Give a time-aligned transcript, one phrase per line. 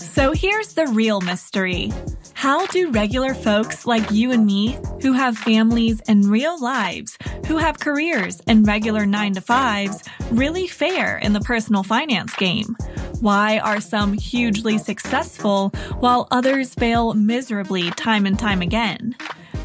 [0.00, 1.92] So here's the real mystery.
[2.34, 7.16] How do regular folks like you and me, who have families and real lives,
[7.46, 12.76] who have careers and regular nine to fives, really fare in the personal finance game?
[13.20, 15.70] Why are some hugely successful
[16.00, 19.16] while others fail miserably time and time again?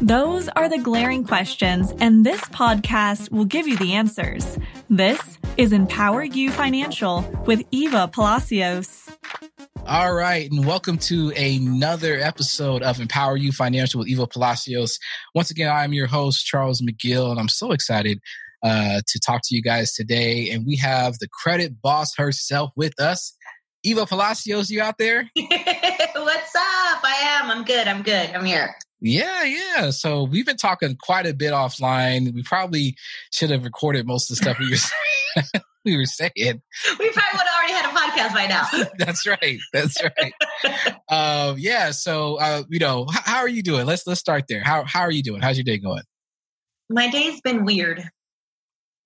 [0.02, 4.58] Those are the glaring questions, and this podcast will give you the answers.
[4.90, 9.08] This is Empower You Financial with Eva Palacios.
[9.86, 14.98] All right, and welcome to another episode of Empower You Financial with Eva Palacios.
[15.34, 18.18] Once again, I'm your host, Charles McGill, and I'm so excited
[18.64, 20.50] uh, to talk to you guys today.
[20.50, 23.36] And we have the credit boss herself with us.
[23.84, 25.30] Eva Palacios, you out there?
[25.36, 27.00] What's up?
[27.04, 27.50] I am.
[27.50, 27.86] I'm good.
[27.86, 28.30] I'm good.
[28.30, 28.74] I'm here.
[29.06, 29.90] Yeah, yeah.
[29.90, 32.32] So we've been talking quite a bit offline.
[32.32, 32.96] We probably
[33.30, 35.64] should have recorded most of the stuff we were saying.
[35.84, 36.32] we were saying.
[36.36, 38.88] We probably would have already had a podcast by now.
[38.98, 39.58] That's right.
[39.74, 40.32] That's right.
[41.10, 41.90] um, yeah.
[41.90, 43.84] So, uh, you know, how, how, are you doing?
[43.84, 44.62] Let's let's start there.
[44.64, 45.42] How how are you doing?
[45.42, 46.02] How's your day going?
[46.88, 48.02] My day's been weird.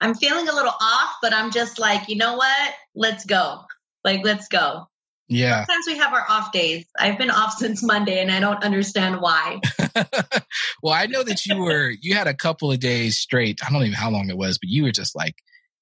[0.00, 2.74] I'm feeling a little off, but I'm just like, you know what?
[2.94, 3.62] Let's go.
[4.04, 4.86] Like, let's go.
[5.28, 5.66] Yeah.
[5.66, 6.86] Sometimes we have our off days.
[6.98, 9.60] I've been off since Monday and I don't understand why.
[10.82, 13.60] well, I know that you were, you had a couple of days straight.
[13.64, 15.36] I don't even know how long it was, but you were just like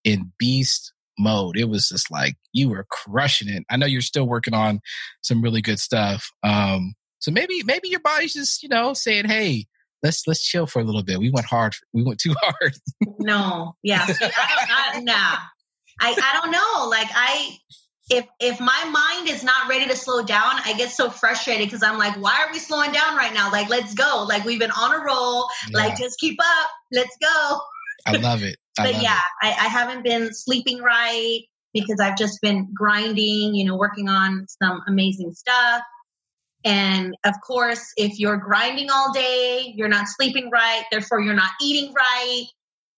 [0.04, 1.56] in beast mode.
[1.56, 3.64] It was just like you were crushing it.
[3.70, 4.80] I know you're still working on
[5.22, 6.30] some really good stuff.
[6.42, 9.66] Um, so maybe, maybe your body's just, you know, saying, Hey,
[10.02, 11.18] let's, let's chill for a little bit.
[11.18, 11.74] We went hard.
[11.92, 12.74] We went too hard.
[13.18, 13.76] no.
[13.82, 14.04] Yeah.
[14.04, 15.36] I don't, I, nah.
[15.98, 16.88] I, I don't know.
[16.90, 17.56] Like I,
[18.08, 21.82] if if my mind is not ready to slow down, I get so frustrated because
[21.82, 23.50] I'm like, why are we slowing down right now?
[23.50, 24.24] Like, let's go.
[24.28, 25.48] Like we've been on a roll.
[25.70, 25.78] Yeah.
[25.78, 26.70] Like just keep up.
[26.92, 27.60] Let's go.
[28.06, 28.56] I love it.
[28.78, 29.46] I but love yeah, it.
[29.46, 31.40] I, I haven't been sleeping right
[31.72, 35.82] because I've just been grinding, you know, working on some amazing stuff.
[36.64, 41.50] And of course, if you're grinding all day, you're not sleeping right, therefore you're not
[41.60, 42.44] eating right.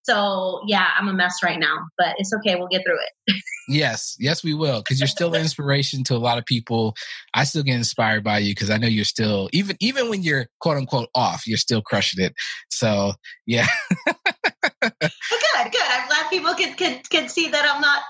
[0.08, 2.54] So yeah, I'm a mess right now, but it's okay.
[2.54, 3.42] We'll get through it.
[3.68, 4.80] yes, yes, we will.
[4.80, 6.94] Because you're still an inspiration to a lot of people.
[7.34, 10.46] I still get inspired by you because I know you're still even even when you're
[10.60, 12.32] quote unquote off, you're still crushing it.
[12.70, 13.12] So
[13.46, 13.66] yeah.
[14.06, 14.14] well,
[14.80, 15.82] good, good.
[15.82, 18.00] I'm glad people can can can see that I'm not,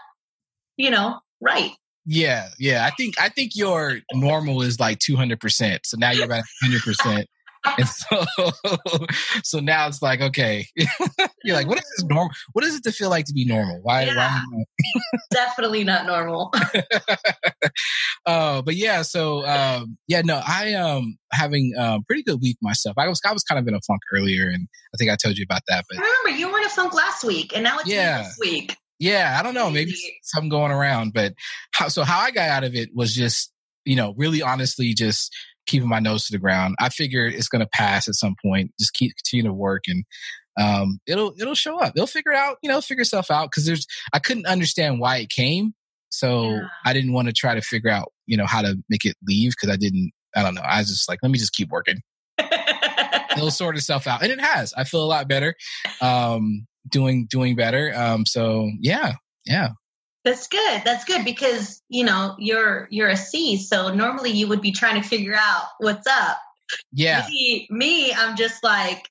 [0.77, 1.73] you know, right.
[2.07, 2.87] Yeah, yeah.
[2.87, 5.41] I think I think your normal is like 200.
[5.41, 7.27] percent So now you're at 100.
[7.65, 8.25] And so
[9.43, 10.67] so now it's like okay.
[11.45, 13.81] You're like what is this normal what is it to feel like to be normal?
[13.83, 14.41] Why, yeah.
[14.51, 14.65] why
[15.31, 16.53] definitely not normal.
[18.27, 22.57] Uh, but yeah so um, yeah no i um having a um, pretty good week
[22.61, 22.95] myself.
[22.99, 25.37] I was i was kind of in a funk earlier and i think i told
[25.39, 27.79] you about that but I remember you were in a funk last week and now
[27.79, 28.23] it's yeah.
[28.23, 28.77] this week.
[28.99, 31.33] Yeah i don't know maybe something going around but
[31.73, 33.53] how so how i got out of it was just
[33.85, 35.35] you know really honestly just
[35.69, 36.75] keeping my nose to the ground.
[36.81, 38.73] I figured it's going to pass at some point.
[38.81, 40.05] Just keep continue to work and
[40.59, 41.93] um, it'll it'll show up.
[41.95, 42.59] It'll figure it out.
[42.63, 45.73] You know, figure itself out because there's I couldn't understand why it came,
[46.09, 46.69] so yeah.
[46.85, 49.53] I didn't want to try to figure out you know how to make it leave
[49.53, 50.11] because I didn't.
[50.35, 50.63] I don't know.
[50.63, 52.01] I was just like, let me just keep working.
[53.37, 54.75] it'll sort itself out, and it has.
[54.75, 55.55] I feel a lot better.
[56.01, 57.93] Um, doing doing better.
[57.95, 59.13] Um, so yeah,
[59.47, 59.69] yeah.
[60.25, 60.83] That's good.
[60.85, 65.01] That's good because you know you're you're a C, so normally you would be trying
[65.01, 66.39] to figure out what's up.
[66.93, 67.27] Yeah.
[67.31, 69.09] Me, me, I'm just like,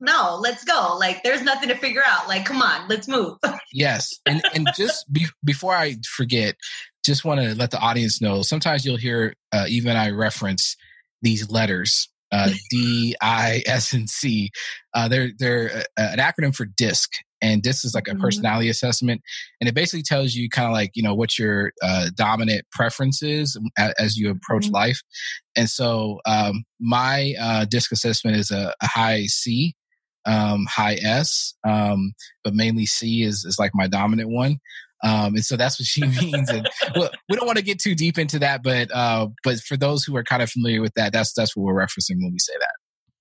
[0.00, 0.96] no, let's go.
[0.98, 2.26] Like, there's nothing to figure out.
[2.26, 3.36] Like, come on, let's move.
[3.72, 6.56] yes, and and just be, before I forget,
[7.04, 8.42] just want to let the audience know.
[8.42, 10.76] Sometimes you'll hear uh, even I reference
[11.22, 14.50] these letters uh, D, I, S, and C.
[14.94, 17.10] Uh, they're they're uh, an acronym for DISC,
[17.42, 18.20] and this is like a mm-hmm.
[18.20, 18.72] personality mm-hmm.
[18.72, 19.22] assessment,
[19.60, 23.58] and it basically tells you kind of like you know what your uh, dominant preferences
[23.78, 24.74] as, as you approach mm-hmm.
[24.74, 25.00] life.
[25.56, 29.74] And so um, my uh, DISC assessment is a, a high C,
[30.26, 32.12] um, high S, um,
[32.44, 34.58] but mainly C is is like my dominant one.
[35.02, 36.50] Um, and so that's what she means.
[36.50, 39.76] And well, we don't want to get too deep into that, but uh, but for
[39.76, 42.38] those who are kind of familiar with that, that's that's what we're referencing when we
[42.38, 42.74] say that.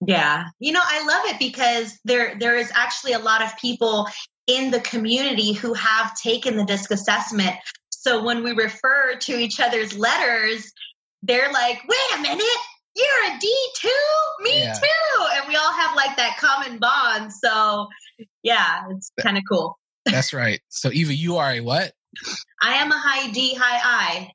[0.06, 4.08] Yeah, you know, I love it because there there is actually a lot of people
[4.48, 7.56] in the community who have taken the disc assessment.
[7.90, 10.72] So when we refer to each other's letters,
[11.22, 12.46] they're like, "Wait a minute,
[12.96, 13.90] you're a D too?
[14.40, 14.74] Me yeah.
[14.74, 17.34] too!" And we all have like that common bond.
[17.34, 17.88] So
[18.42, 19.78] yeah, it's kind of cool.
[20.06, 20.62] That's right.
[20.70, 21.92] So Eva, you are a what?
[22.62, 24.32] I am a high D, high I.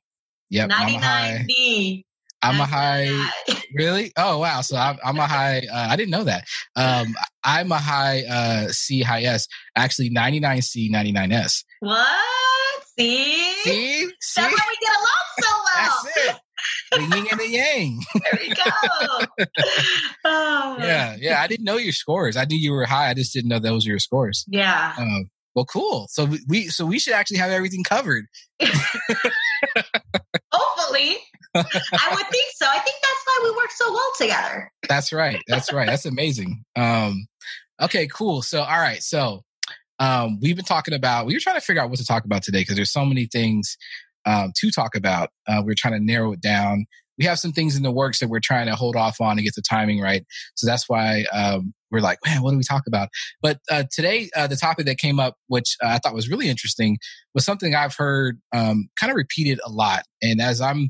[0.49, 0.69] Yep.
[0.69, 2.05] 99 D.
[2.49, 3.09] I'm a high.
[3.73, 4.13] Really?
[4.15, 4.61] Oh wow!
[4.61, 5.57] So I'm, I'm a high.
[5.69, 6.45] Uh, I didn't know that.
[6.77, 7.13] Um,
[7.43, 9.47] I'm a high uh, C, high S.
[9.75, 11.63] Actually, 99C, 99S.
[11.81, 12.07] What?
[12.97, 13.35] See?
[13.63, 14.05] See?
[14.21, 14.41] See?
[14.41, 16.03] That's why we get along so well.
[16.05, 16.35] That's it.
[16.91, 17.99] The yin and the yang.
[18.13, 19.45] There we go.
[20.23, 20.77] oh.
[20.79, 21.41] Yeah, yeah.
[21.41, 22.37] I didn't know your scores.
[22.37, 23.09] I knew you were high.
[23.09, 24.45] I just didn't know those were your scores.
[24.47, 24.93] Yeah.
[24.97, 26.07] Um, well, cool.
[26.11, 28.25] So we- we so we should actually have everything covered.
[30.51, 31.17] Hopefully.
[31.55, 32.65] I would think so.
[32.67, 34.71] I think that's why we work so well together.
[34.89, 35.41] That's right.
[35.47, 35.87] That's right.
[35.87, 36.63] That's amazing.
[36.75, 37.27] Um,
[37.81, 38.41] okay, cool.
[38.41, 39.01] So, all right.
[39.01, 39.43] So,
[39.99, 42.43] um, we've been talking about, we were trying to figure out what to talk about
[42.43, 43.77] today because there's so many things
[44.25, 45.29] um, to talk about.
[45.47, 46.85] Uh, we're trying to narrow it down.
[47.17, 49.43] We have some things in the works that we're trying to hold off on and
[49.43, 50.25] get the timing right.
[50.55, 53.07] So that's why um, we're like, man, what do we talk about?
[53.41, 56.49] But uh, today, uh, the topic that came up, which uh, I thought was really
[56.49, 56.97] interesting,
[57.33, 60.03] was something I've heard um, kind of repeated a lot.
[60.21, 60.89] And as I'm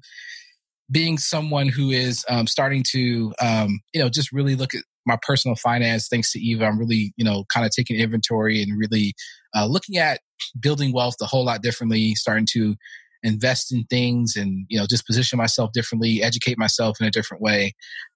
[0.92, 5.18] being someone who is um, starting to, um, you know, just really look at my
[5.22, 9.14] personal finance, thanks to Eva, I'm really, you know, kind of taking inventory and really
[9.56, 10.20] uh, looking at
[10.60, 12.76] building wealth a whole lot differently, starting to
[13.24, 17.42] invest in things and, you know, just position myself differently, educate myself in a different
[17.42, 17.74] way.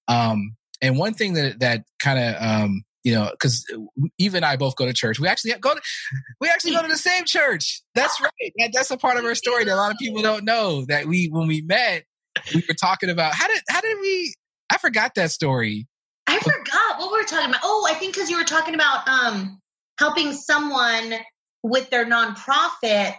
[0.07, 3.66] Um, and one thing that, that kind of, um, you know, because
[4.18, 5.19] Eva and I both go to church.
[5.19, 5.81] We actually go to,
[6.42, 7.81] we actually go to the same church.
[7.95, 8.54] That's right.
[8.57, 10.86] That, that's a part of our story that a lot of people don't know.
[10.86, 12.04] That we, when we met,
[12.54, 14.34] we were talking about how did how did we?
[14.70, 15.88] I forgot that story.
[16.28, 17.62] I forgot what we were talking about.
[17.64, 19.60] Oh, I think because you were talking about um,
[20.00, 21.14] helping someone
[21.64, 23.16] with their nonprofit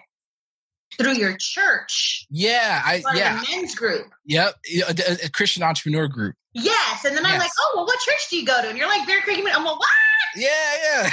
[0.98, 2.26] through your church.
[2.30, 4.06] Yeah, I yeah, men's group.
[4.24, 4.54] yep,
[4.88, 6.34] a- a Christian entrepreneur group.
[6.54, 7.04] Yes.
[7.04, 8.68] And then I'm like, oh, well, what church do you go to?
[8.68, 9.38] And you're like, Bear Creek.
[9.38, 9.88] I'm like, what?
[10.36, 11.10] Yeah,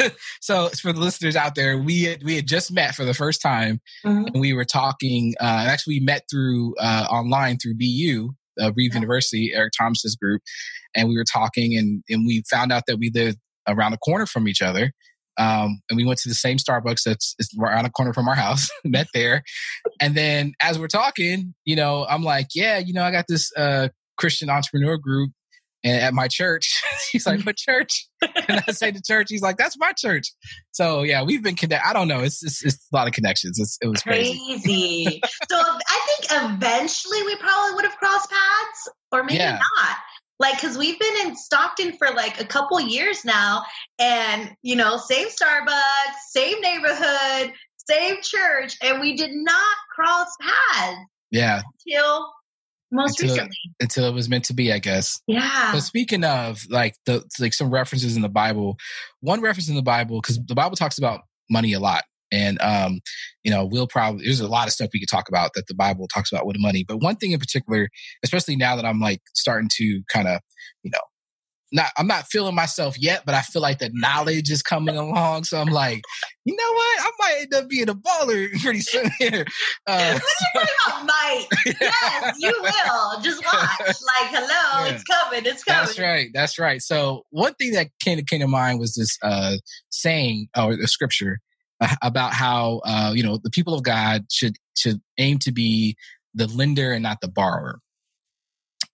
[0.00, 0.08] yeah.
[0.40, 3.42] so for the listeners out there, we had, we had just met for the first
[3.42, 4.28] time, Mhm.
[4.32, 5.34] and we were talking.
[5.40, 9.00] Uh, actually, we met through uh, online through BU, uh, Breathe Yeah.
[9.00, 10.42] University, Eric Thomas's group,
[10.94, 13.38] and we were talking, and and we found out that we lived
[13.68, 14.92] around the corner from each other.
[15.36, 18.68] Um, and we went to the same Starbucks that's around the corner from our house,
[18.84, 19.42] met there.
[19.98, 23.50] And then as we're talking, you know, I'm like, yeah, you know, I got this
[23.56, 23.88] uh,
[24.20, 25.30] Christian entrepreneur group
[25.82, 26.82] and at my church.
[27.12, 28.06] He's like, what church?
[28.48, 29.28] And I say the church.
[29.30, 30.26] He's like, that's my church.
[30.72, 31.86] So yeah, we've been connected.
[31.88, 32.20] I don't know.
[32.20, 33.58] It's, it's, it's a lot of connections.
[33.58, 34.38] It's, it was crazy.
[34.62, 35.20] Crazy.
[35.50, 39.52] so I think eventually we probably would have crossed paths, or maybe Yeah.
[39.58, 39.96] not.
[40.38, 43.62] Like, because we've been in Stockton for like a couple years now,
[43.98, 47.52] and you know, same Starbucks, same neighborhood,
[47.88, 50.98] same church, and we did not cross paths
[51.30, 51.62] Yeah.
[51.86, 52.30] until
[52.90, 53.56] most Until- recently.
[53.80, 55.20] Until it was meant to be, I guess.
[55.26, 55.70] Yeah.
[55.72, 58.76] But speaking of like the like some references in the Bible,
[59.20, 63.00] one reference in the Bible because the Bible talks about money a lot, and um,
[63.42, 65.74] you know, we'll probably there's a lot of stuff we could talk about that the
[65.74, 66.84] Bible talks about with money.
[66.86, 67.88] But one thing in particular,
[68.24, 70.40] especially now that I'm like starting to kind of,
[70.82, 71.00] you know,
[71.72, 75.44] not I'm not feeling myself yet, but I feel like the knowledge is coming along.
[75.44, 76.02] So I'm like,
[76.44, 79.44] you know what, I might end up being a baller pretty soon here.
[79.86, 80.18] Uh,
[80.88, 81.46] Oh, might.
[81.80, 83.20] Yes, you will.
[83.22, 83.78] Just watch.
[83.80, 84.92] Like, hello, Yeah.
[84.94, 85.46] it's coming.
[85.46, 85.86] It's coming.
[85.86, 86.28] That's right.
[86.34, 86.82] That's right.
[86.82, 89.56] So one thing that came, came to mind was this uh,
[89.90, 91.38] saying or the scripture
[91.80, 95.96] uh, about how uh, you know the people of God should should aim to be
[96.34, 97.80] the lender and not the borrower.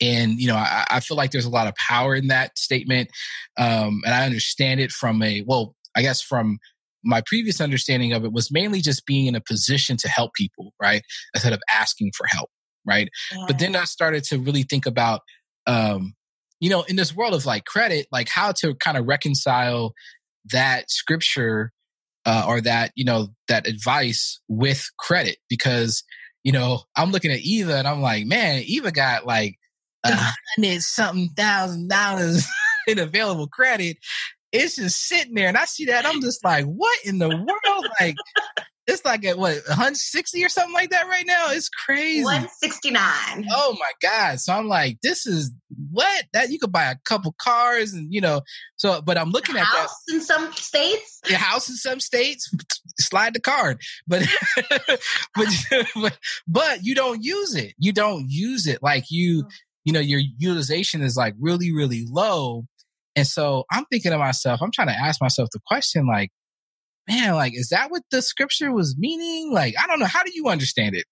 [0.00, 3.10] And you know, I, I feel like there's a lot of power in that statement,
[3.56, 6.58] um, and I understand it from a well, I guess from
[7.04, 10.72] my previous understanding of it was mainly just being in a position to help people,
[10.82, 11.02] right,
[11.34, 12.50] instead of asking for help,
[12.86, 13.08] right.
[13.46, 15.20] But then I started to really think about,
[15.66, 16.14] um,
[16.60, 19.92] you know, in this world of like credit, like how to kind of reconcile
[20.52, 21.70] that scripture
[22.24, 25.36] uh, or that, you know, that advice with credit.
[25.48, 26.02] Because,
[26.42, 29.56] you know, I'm looking at Eva and I'm like, man, Eva got like
[30.12, 30.32] Uh-huh.
[30.56, 32.46] hundred something thousand dollars
[32.86, 33.98] in available credit.
[34.52, 35.48] It's just sitting there.
[35.48, 36.06] And I see that.
[36.06, 37.88] I'm just like, what in the world?
[38.00, 38.14] Like,
[38.86, 41.50] it's like at what 160 or something like that right now.
[41.50, 42.22] It's crazy.
[42.22, 43.46] 169.
[43.52, 44.40] Oh my God.
[44.40, 45.50] So I'm like, this is
[45.90, 48.42] what that you could buy a couple cars and you know,
[48.76, 51.20] so but I'm looking at that House in some states.
[51.28, 52.52] your house in some states,
[53.00, 53.80] slide the card.
[54.06, 54.22] But
[55.34, 55.48] but
[55.96, 57.74] but but you don't use it.
[57.78, 58.82] You don't use it.
[58.82, 59.50] Like you, mm.
[59.86, 62.64] You know, your utilization is like really, really low.
[63.14, 66.30] And so I'm thinking to myself, I'm trying to ask myself the question, like,
[67.08, 69.52] man, like, is that what the scripture was meaning?
[69.52, 70.06] Like, I don't know.
[70.06, 71.06] How do you understand it?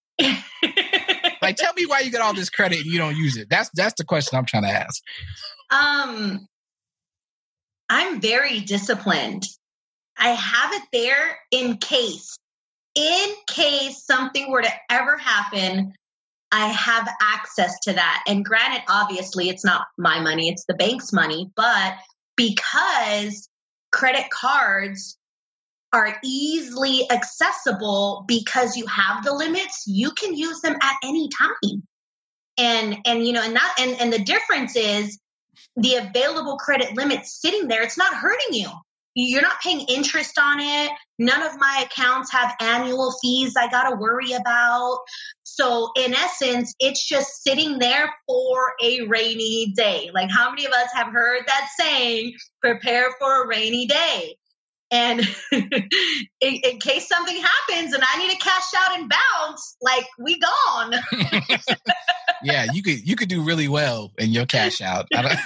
[1.41, 3.47] Like, tell me why you get all this credit and you don't use it.
[3.49, 5.01] That's that's the question I'm trying to ask.
[5.71, 6.47] um,
[7.87, 9.43] I'm very disciplined.
[10.17, 12.35] I have it there in case,
[12.95, 15.93] in case something were to ever happen
[16.51, 18.23] I have access to that.
[18.27, 21.95] And granted, obviously, it's not my money, it's the bank's money, but
[22.35, 23.49] because
[23.91, 25.17] credit cards
[25.93, 31.83] are easily accessible because you have the limits, you can use them at any time.
[32.57, 35.19] And and you know, and that and, and the difference is
[35.77, 38.69] the available credit limit sitting there, it's not hurting you.
[39.17, 40.91] You're not paying interest on it.
[41.17, 44.99] None of my accounts have annual fees I got to worry about.
[45.55, 50.11] So, in essence, it's just sitting there for a rainy day.
[50.13, 54.35] Like, how many of us have heard that saying, prepare for a rainy day?
[54.91, 55.21] And
[55.53, 55.69] in,
[56.41, 60.95] in, case something happens and I need to cash out and bounce, like we gone.
[62.43, 65.07] yeah, you could you could do really well in your cash out.
[65.15, 65.39] I don't,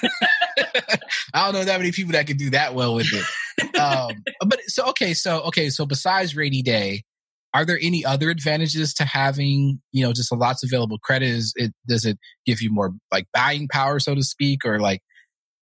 [1.36, 3.80] I don't know that many people that can do that well with it.
[3.80, 7.04] Um, but so okay, so okay, so besides rainy day,
[7.54, 11.30] are there any other advantages to having you know just a lots of available credit?
[11.30, 15.02] Is it does it give you more like buying power, so to speak, or like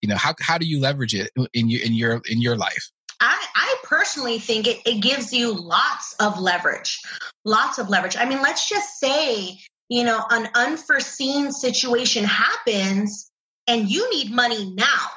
[0.01, 2.91] you know how how do you leverage it in your in your in your life?
[3.19, 7.01] I, I personally think it, it gives you lots of leverage,
[7.45, 8.15] lots of leverage.
[8.15, 9.57] I mean, let's just say,
[9.89, 13.31] you know, an unforeseen situation happens
[13.65, 15.07] and you need money now.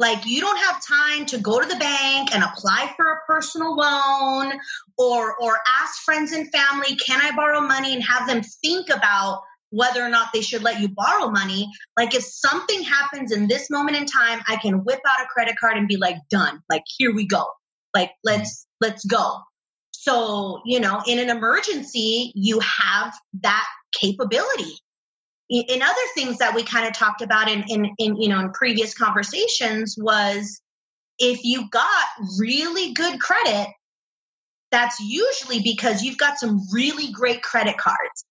[0.00, 3.76] Like you don't have time to go to the bank and apply for a personal
[3.76, 4.52] loan
[4.96, 9.42] or or ask friends and family, can I borrow money and have them think about
[9.68, 11.70] whether or not they should let you borrow money.
[11.96, 15.56] Like if something happens in this moment in time, I can whip out a credit
[15.60, 16.62] card and be like, done.
[16.68, 17.46] Like here we go.
[17.94, 19.36] Like let's let's go.
[19.92, 24.78] So, you know, in an emergency, you have that capability.
[25.50, 28.52] In other things that we kind of talked about in, in, in you know in
[28.52, 30.60] previous conversations was
[31.18, 32.06] if you got
[32.38, 33.68] really good credit,
[34.70, 38.24] that's usually because you've got some really great credit cards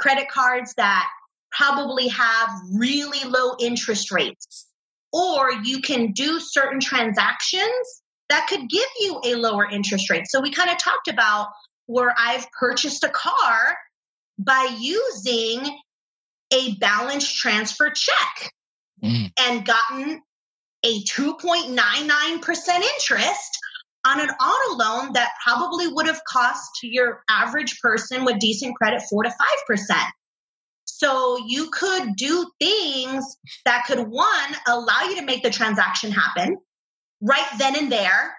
[0.00, 1.06] credit cards that
[1.52, 4.66] probably have really low interest rates.
[5.12, 10.24] Or you can do certain transactions that could give you a lower interest rate.
[10.28, 11.48] So we kind of talked about
[11.86, 13.76] where I've purchased a car
[14.38, 15.66] by using
[16.52, 18.52] a balance transfer check
[19.02, 19.30] mm.
[19.38, 20.22] and gotten
[20.84, 23.58] a 2.99% interest
[24.06, 29.02] on an auto loan that probably would have cost your average person with decent credit
[29.08, 29.30] 4 to
[29.68, 30.04] 5%.
[30.86, 36.56] So you could do things that could one allow you to make the transaction happen
[37.20, 38.34] right then and there.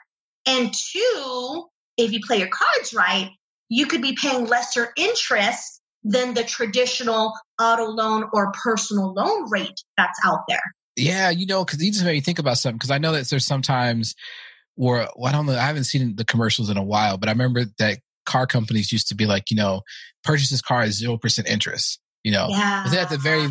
[0.46, 1.66] And two,
[1.98, 3.30] if you play your cards right,
[3.70, 9.82] you could be paying lesser interest than the traditional auto loan or personal loan rate
[9.98, 10.62] that's out there.
[10.96, 12.78] Yeah, you know, because you just made me think about something.
[12.78, 14.16] Because I know that there's sometimes
[14.78, 17.32] or well, I don't know, I haven't seen the commercials in a while, but I
[17.32, 19.82] remember that car companies used to be like, you know,
[20.24, 22.84] purchase this car at 0% interest, you know, yeah.
[22.84, 23.48] but then at the very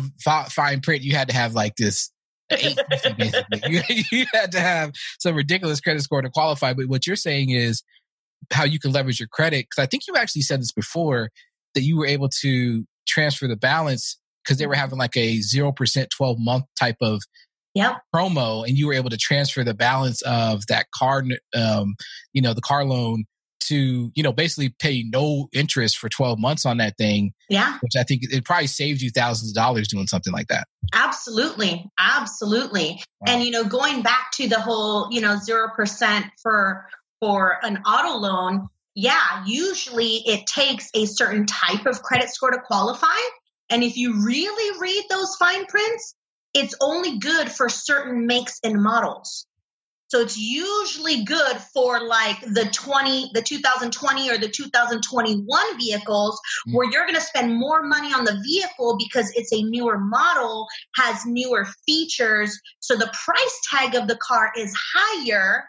[0.49, 2.11] fine print, you had to have like this
[2.49, 3.31] basically.
[3.67, 6.73] You, you had to have some ridiculous credit score to qualify.
[6.73, 7.83] But what you're saying is
[8.51, 9.67] how you can leverage your credit.
[9.73, 11.29] Cause I think you actually said this before
[11.75, 16.09] that you were able to transfer the balance because they were having like a 0%
[16.09, 17.21] 12 month type of
[17.73, 18.01] yep.
[18.13, 21.23] promo and you were able to transfer the balance of that car
[21.55, 21.95] um,
[22.33, 23.25] you know the car loan
[23.61, 27.93] to you know basically pay no interest for 12 months on that thing yeah which
[27.97, 33.01] i think it probably saved you thousands of dollars doing something like that absolutely absolutely
[33.21, 33.33] wow.
[33.33, 36.85] and you know going back to the whole you know 0% for
[37.19, 42.59] for an auto loan yeah usually it takes a certain type of credit score to
[42.59, 43.07] qualify
[43.69, 46.15] and if you really read those fine prints
[46.53, 49.47] it's only good for certain makes and models.
[50.07, 56.75] So it's usually good for like the 20, the 2020 or the 2021 vehicles mm.
[56.75, 60.67] where you're going to spend more money on the vehicle because it's a newer model,
[60.97, 62.59] has newer features.
[62.81, 65.63] So the price tag of the car is higher.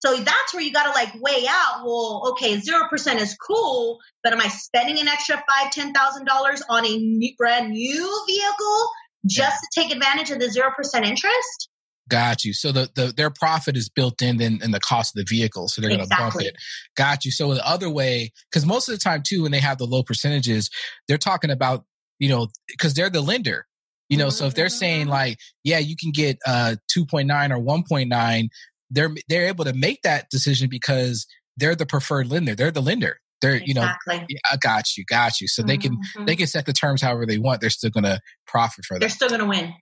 [0.00, 1.82] So that's where you got to like weigh out.
[1.84, 6.96] Well, okay, 0% is cool, but am I spending an extra five, $10,000 on a
[6.96, 8.90] new, brand new vehicle
[9.26, 11.68] just to take advantage of the 0% interest?
[12.08, 12.54] Got you.
[12.54, 15.68] So the, the their profit is built in in, in the cost of the vehicle,
[15.68, 16.44] so they're going to exactly.
[16.44, 16.56] bump it.
[16.96, 17.30] Got you.
[17.30, 20.02] So the other way, because most of the time too, when they have the low
[20.02, 20.70] percentages,
[21.06, 21.84] they're talking about
[22.18, 23.66] you know because they're the lender.
[24.08, 24.36] You know, mm-hmm.
[24.36, 25.10] so if they're saying mm-hmm.
[25.10, 28.48] like, yeah, you can get uh 2.9 or 1.9,
[28.90, 31.26] they're they're able to make that decision because
[31.56, 32.54] they're the preferred lender.
[32.54, 33.68] They're the lender they're exactly.
[33.68, 35.68] you know yeah, i got you got you so mm-hmm.
[35.68, 36.38] they can they mm-hmm.
[36.38, 39.28] can set the terms however they want they're still gonna profit for that they're still
[39.28, 39.72] gonna win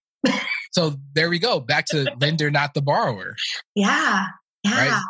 [0.73, 3.35] so there we go back to lender not the borrower
[3.75, 4.27] yeah
[4.65, 5.03] yeah right?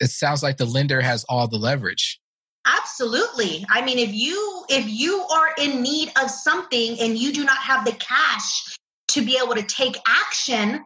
[0.00, 2.20] it sounds like the lender has all the leverage
[2.66, 3.64] Absolutely.
[3.70, 7.56] I mean, if you if you are in need of something and you do not
[7.56, 8.76] have the cash
[9.12, 10.84] to be able to take action,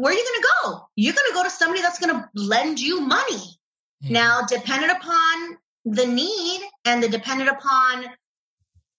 [0.00, 0.88] where are you going to go?
[0.96, 3.58] You're going to go to somebody that's going to lend you money.
[4.00, 8.04] Now, dependent upon the need and the dependent upon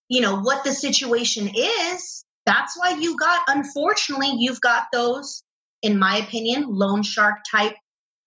[0.10, 5.44] you know what the situation is, that's why you got unfortunately you've got those
[5.82, 7.76] in my opinion loan shark type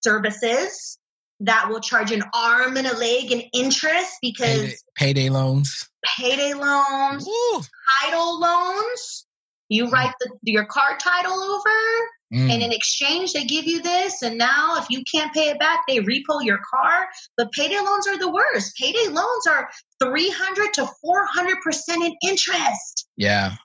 [0.01, 0.97] services
[1.41, 6.53] that will charge an arm and a leg in interest because payday, payday loans, payday
[6.53, 7.61] loans, Ooh.
[8.01, 9.25] title loans.
[9.69, 12.49] You write the, your car title over, mm.
[12.49, 14.21] and in exchange, they give you this.
[14.21, 17.07] And now, if you can't pay it back, they repo your car.
[17.37, 18.75] But payday loans are the worst.
[18.77, 19.69] Payday loans are
[20.01, 23.07] 300 to 400% in interest.
[23.17, 23.55] Yeah.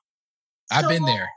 [0.71, 1.29] I've so, been there.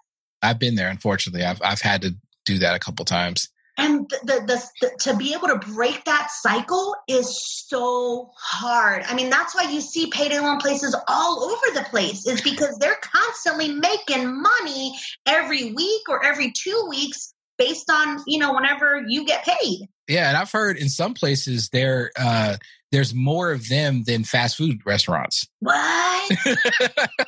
[0.41, 1.45] I've been there, unfortunately.
[1.45, 5.33] I've, I've had to do that a couple times and the, the, the, to be
[5.33, 9.03] able to break that cycle is so hard.
[9.07, 12.77] I mean that's why you see payday loan places all over the place is because
[12.77, 14.93] they're constantly making money
[15.25, 20.27] every week or every two weeks based on you know whenever you get paid yeah
[20.29, 22.55] and i've heard in some places they're uh
[22.91, 25.47] there's more of them than fast food restaurants.
[25.59, 25.75] What?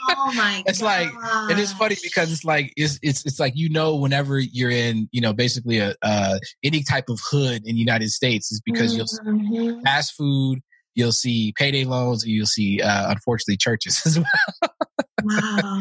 [0.09, 0.61] oh my!
[0.67, 1.09] It's like
[1.49, 5.07] it is funny because it's like it's it's it's like you know whenever you're in
[5.11, 8.91] you know basically a uh, any type of hood in the United States is because
[8.95, 9.31] mm-hmm.
[9.31, 10.59] you'll see fast food,
[10.95, 14.71] you'll see payday loans, and you'll see uh, unfortunately churches as well.
[15.23, 15.79] wow.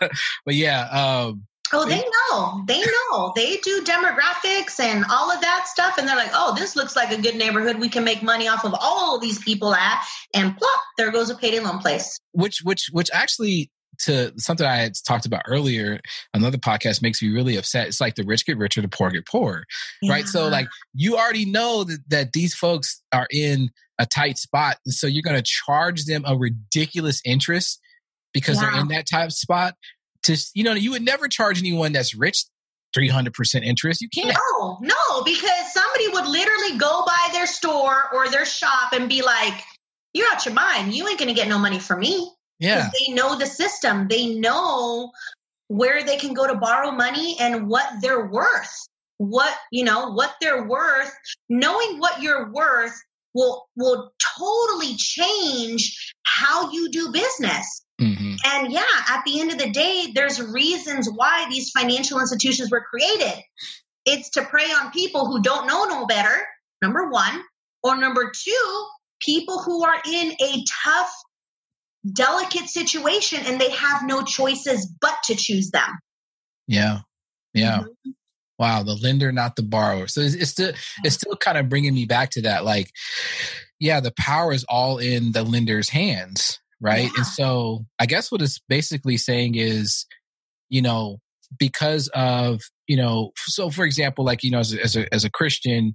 [0.44, 2.64] but yeah, um, Oh, they know.
[2.66, 3.32] They know.
[3.34, 5.98] They do demographics and all of that stuff.
[5.98, 7.78] And they're like, oh, this looks like a good neighborhood.
[7.78, 10.04] We can make money off of all of these people at.
[10.34, 12.18] And plop, there goes a payday loan place.
[12.32, 16.00] Which, which, which actually to something I had talked about earlier,
[16.32, 17.88] another podcast makes me really upset.
[17.88, 19.64] It's like the rich get richer, the poor get poorer,
[20.02, 20.12] yeah.
[20.12, 20.26] right?
[20.26, 24.78] So like you already know that, that these folks are in a tight spot.
[24.86, 27.80] So you're going to charge them a ridiculous interest
[28.32, 28.70] because yeah.
[28.70, 29.74] they're in that type spot
[30.24, 32.44] to you know you would never charge anyone that's rich
[32.96, 34.00] 300% interest.
[34.00, 34.36] You can't.
[34.58, 39.22] No no because somebody would literally go by their store or their shop and be
[39.22, 39.62] like
[40.12, 40.94] you're out your mind.
[40.94, 42.30] You ain't gonna get no money from me.
[42.58, 42.90] Yeah.
[42.92, 44.08] They know the system.
[44.08, 45.10] They know
[45.68, 48.88] where they can go to borrow money and what they're worth.
[49.18, 51.12] What you know what they're worth.
[51.48, 53.00] Knowing what you're worth
[53.34, 58.34] will will totally change how you do business Mm-hmm.
[58.46, 62.80] And yeah, at the end of the day, there's reasons why these financial institutions were
[62.80, 63.42] created.
[64.06, 66.46] It's to prey on people who don't know no better,
[66.80, 67.42] number one,
[67.82, 68.86] or number two,
[69.20, 71.12] people who are in a tough,
[72.10, 75.98] delicate situation and they have no choices but to choose them.
[76.66, 77.00] Yeah.
[77.52, 77.80] Yeah.
[77.80, 78.10] Mm-hmm.
[78.58, 80.06] Wow, the lender, not the borrower.
[80.06, 82.62] So it's, it's still it's still kind of bringing me back to that.
[82.62, 82.90] Like,
[83.78, 87.04] yeah, the power is all in the lender's hands, right?
[87.04, 87.10] Yeah.
[87.18, 90.06] And so I guess what it's basically saying is,
[90.68, 91.18] you know,
[91.58, 95.24] because of, you know, so for example, like, you know, as a, as a, as
[95.24, 95.94] a Christian,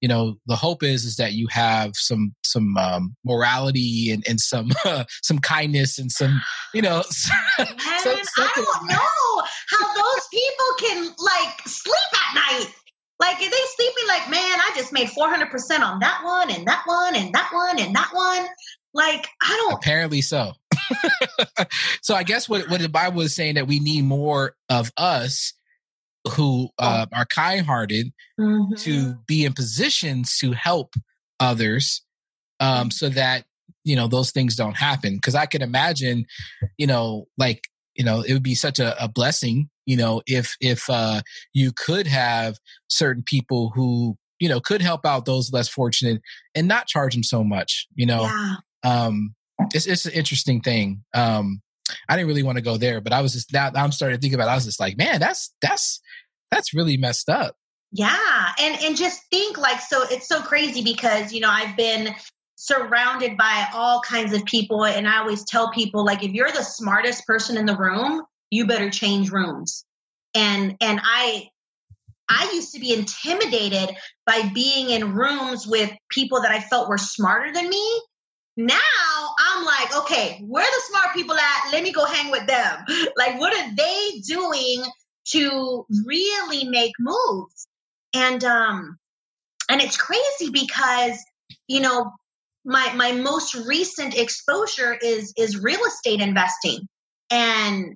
[0.00, 4.40] you know the hope is is that you have some some um, morality and, and
[4.40, 6.40] some uh, some kindness and some
[6.74, 7.02] you know
[7.58, 12.72] Man, i don't know how those people can like sleep at night
[13.18, 16.82] like are they sleeping like man i just made 400% on that one and that
[16.86, 18.46] one and that one and that one
[18.96, 19.74] like, I don't.
[19.74, 20.52] Apparently so.
[22.02, 25.52] so I guess what, what the Bible is saying that we need more of us
[26.30, 26.84] who oh.
[26.84, 28.74] uh, are kind-hearted mm-hmm.
[28.74, 30.94] to be in positions to help
[31.38, 32.02] others
[32.60, 33.44] um, so that
[33.84, 36.26] you know those things don't happen because i can imagine
[36.76, 40.56] you know like you know it would be such a, a blessing you know if
[40.60, 41.20] if uh
[41.54, 46.20] you could have certain people who you know could help out those less fortunate
[46.54, 49.34] and not charge them so much you know yeah um,
[49.72, 51.04] it's it's an interesting thing.
[51.12, 51.60] Um,
[52.08, 54.20] I didn't really want to go there, but I was just now I'm starting to
[54.20, 54.48] think about.
[54.48, 56.00] It, I was just like, man, that's that's
[56.50, 57.56] that's really messed up.
[57.92, 60.04] Yeah, and and just think like so.
[60.10, 62.14] It's so crazy because you know I've been
[62.56, 66.62] surrounded by all kinds of people, and I always tell people like if you're the
[66.62, 69.84] smartest person in the room, you better change rooms.
[70.34, 71.48] And and I
[72.28, 73.96] I used to be intimidated
[74.26, 78.02] by being in rooms with people that I felt were smarter than me
[78.56, 81.72] now I'm like, okay, where the smart people at?
[81.72, 82.84] Let me go hang with them.
[83.16, 84.84] Like, what are they doing
[85.28, 87.66] to really make moves?
[88.14, 88.98] And um,
[89.68, 91.18] and it's crazy because
[91.68, 92.12] you know
[92.64, 96.80] my my most recent exposure is is real estate investing
[97.30, 97.94] and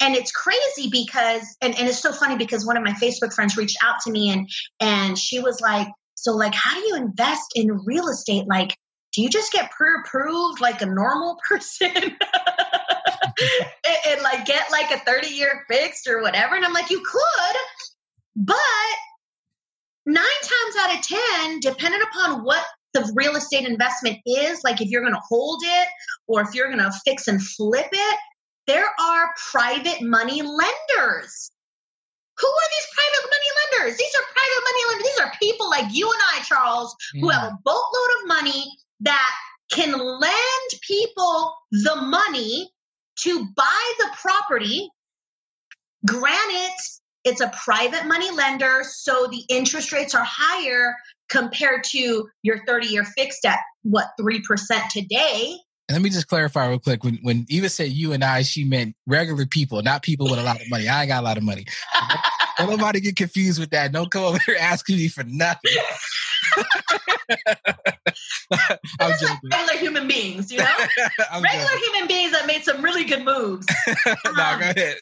[0.00, 3.56] and it's crazy because and, and it's so funny because one of my facebook friends
[3.56, 4.48] reached out to me and
[4.80, 8.46] and she was like So, like, how do you invest in real estate?
[8.48, 8.76] Like,
[9.18, 12.14] do you just get pre-approved like a normal person and,
[14.06, 17.56] and, like get like a 30 year fixed or whatever and i'm like you could
[18.36, 18.56] but
[20.06, 24.88] nine times out of ten depending upon what the real estate investment is like if
[24.88, 25.88] you're going to hold it
[26.28, 28.18] or if you're going to fix and flip it
[28.68, 31.50] there are private money lenders
[32.40, 33.98] who are these private money lenders?
[33.98, 35.08] These are private money lenders.
[35.08, 39.34] These are people like you and I, Charles, who have a boatload of money that
[39.70, 42.70] can lend people the money
[43.20, 44.90] to buy the property.
[46.06, 46.74] Granted,
[47.24, 50.94] it's a private money lender, so the interest rates are higher
[51.28, 54.40] compared to your 30 year fixed at what, 3%
[54.90, 55.56] today.
[55.88, 57.02] And let me just clarify real quick.
[57.02, 60.42] When when Eva said you and I, she meant regular people, not people with a
[60.42, 60.86] lot of money.
[60.86, 61.64] I ain't got a lot of money.
[62.58, 63.92] Don't nobody get confused with that.
[63.92, 65.72] Don't come over here asking me for nothing.
[69.00, 69.50] I'm joking.
[69.50, 70.64] Like regular human beings, you know?
[71.42, 71.78] regular joking.
[71.84, 73.66] human beings that made some really good moves.
[73.96, 74.98] um, go ahead.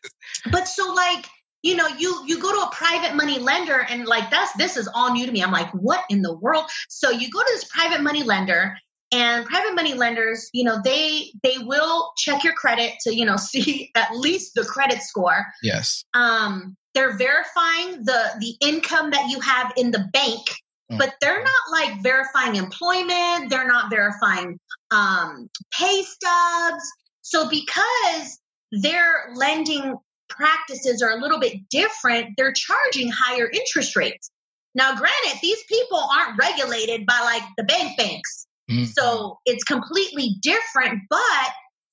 [0.51, 1.27] But so like,
[1.63, 4.89] you know, you you go to a private money lender and like that's this is
[4.93, 5.43] all new to me.
[5.43, 6.65] I'm like, what in the world?
[6.89, 8.77] So you go to this private money lender
[9.13, 13.37] and private money lenders you know they they will check your credit to you know
[13.37, 19.39] see at least the credit score yes um they're verifying the the income that you
[19.41, 20.41] have in the bank.
[20.89, 24.59] But they're not like verifying employment they're not verifying
[24.91, 26.85] um pay stubs.
[27.23, 28.39] So because
[28.71, 29.97] their lending
[30.29, 34.31] practices are a little bit different they're charging higher interest rates.
[34.75, 38.47] Now granted these people aren't regulated by like the bank banks.
[38.71, 38.85] Mm-hmm.
[38.85, 41.51] So it's completely different, but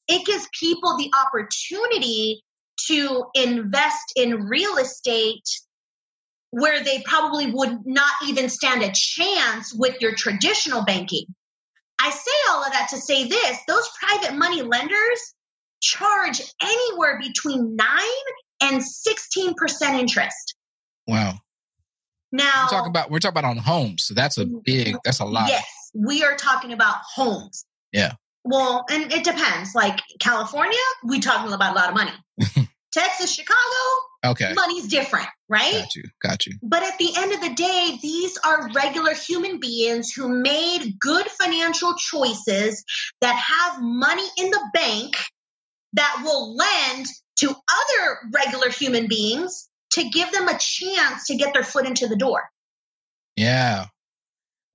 [0.07, 2.41] it gives people the opportunity
[2.87, 5.43] to invest in real estate
[6.53, 11.25] where they probably would not even stand a chance with your traditional banking.
[11.99, 15.33] I say all of that to say this those private money lenders
[15.81, 17.87] charge anywhere between 9
[18.61, 20.55] and 16% interest.
[21.07, 21.33] Wow.
[22.31, 25.25] Now we're talking about we're talking about on homes, so that's a big that's a
[25.25, 25.49] lot.
[25.49, 27.65] Yes, we are talking about homes.
[27.91, 28.13] Yeah.
[28.43, 29.73] Well, and it depends.
[29.73, 32.62] Like California, we talking about a lot of money.
[32.93, 33.57] Texas, Chicago,
[34.25, 35.71] okay, money's different, right?
[35.71, 36.53] Got you, got you.
[36.61, 41.25] But at the end of the day, these are regular human beings who made good
[41.27, 42.83] financial choices
[43.21, 45.15] that have money in the bank
[45.93, 51.53] that will lend to other regular human beings to give them a chance to get
[51.53, 52.43] their foot into the door.
[53.35, 53.85] Yeah.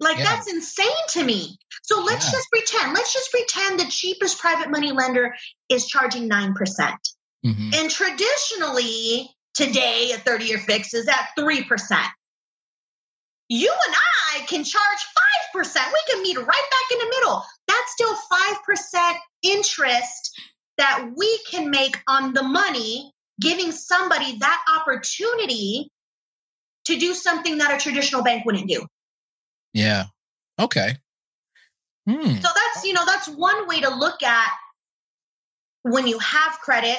[0.01, 0.25] Like yeah.
[0.25, 1.59] that's insane to me.
[1.83, 2.33] So let's yeah.
[2.33, 5.35] just pretend, let's just pretend the cheapest private money lender
[5.69, 6.55] is charging 9%.
[7.43, 11.67] Percent mm hmm And traditionally, today a 30 year fix is at 3%.
[13.51, 13.97] You and
[14.35, 14.99] I can charge
[15.55, 15.65] 5%.
[15.65, 17.43] We can meet right back in the middle.
[17.67, 20.41] That's still 5% interest
[20.77, 25.91] that we can make on the money, giving somebody that opportunity
[26.85, 28.87] to do something that a traditional bank wouldn't do.
[29.73, 30.05] Yeah.
[30.59, 30.97] Okay.
[32.09, 32.35] Hmm.
[32.37, 34.51] So that's, you know, that's one way to look at
[35.83, 36.99] when you have credit,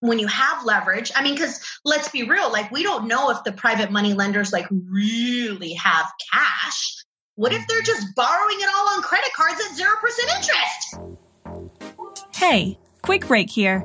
[0.00, 1.10] when you have leverage.
[1.14, 4.52] I mean, because let's be real, like we don't know if the private money lenders
[4.52, 7.04] like really have cash.
[7.34, 9.84] What if they're just borrowing it all on credit cards at 0%
[10.36, 12.34] interest?
[12.34, 13.84] Hey, quick break here.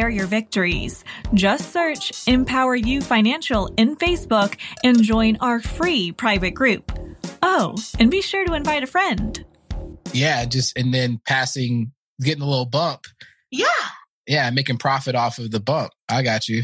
[0.01, 1.03] share your victories.
[1.35, 6.91] Just search Empower You Financial in Facebook and join our free private group.
[7.43, 9.45] Oh, and be sure to invite a friend.
[10.11, 13.05] Yeah, just and then passing, getting a little bump.
[13.51, 13.67] Yeah.
[14.25, 15.91] Yeah, making profit off of the bump.
[16.09, 16.63] I got you.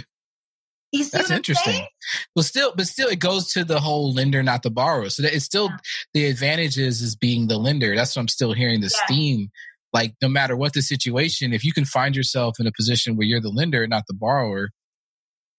[0.91, 1.86] You That's interesting.
[2.36, 5.10] Well, still, but still, it goes to the whole lender, not the borrower.
[5.10, 5.78] So it's still yeah.
[6.13, 7.95] the advantages is being the lender.
[7.95, 9.15] That's what I'm still hearing this yeah.
[9.15, 9.52] theme
[9.97, 13.27] like no matter what the situation if you can find yourself in a position where
[13.27, 14.69] you're the lender not the borrower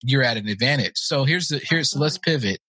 [0.03, 0.97] you're at an advantage.
[0.97, 2.61] So here's the here's so let's pivot.